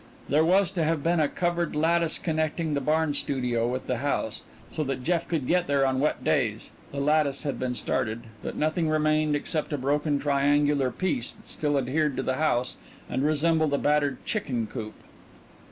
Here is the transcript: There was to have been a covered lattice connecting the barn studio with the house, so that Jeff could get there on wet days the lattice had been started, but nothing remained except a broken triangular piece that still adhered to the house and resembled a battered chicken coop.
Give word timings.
There 0.29 0.43
was 0.43 0.71
to 0.71 0.83
have 0.83 1.03
been 1.03 1.19
a 1.19 1.27
covered 1.27 1.75
lattice 1.75 2.17
connecting 2.17 2.73
the 2.73 2.81
barn 2.81 3.13
studio 3.13 3.67
with 3.67 3.85
the 3.85 3.97
house, 3.97 4.41
so 4.71 4.83
that 4.85 5.03
Jeff 5.03 5.27
could 5.27 5.45
get 5.45 5.67
there 5.67 5.85
on 5.85 5.99
wet 5.99 6.23
days 6.23 6.71
the 6.91 6.99
lattice 6.99 7.43
had 7.43 7.59
been 7.59 7.75
started, 7.75 8.23
but 8.41 8.55
nothing 8.55 8.89
remained 8.89 9.35
except 9.35 9.71
a 9.73 9.77
broken 9.77 10.17
triangular 10.17 10.89
piece 10.89 11.33
that 11.33 11.47
still 11.47 11.77
adhered 11.77 12.17
to 12.17 12.23
the 12.23 12.37
house 12.37 12.77
and 13.07 13.21
resembled 13.23 13.75
a 13.75 13.77
battered 13.77 14.25
chicken 14.25 14.65
coop. 14.65 14.95